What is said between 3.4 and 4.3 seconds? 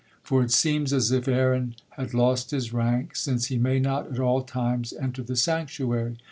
he may not at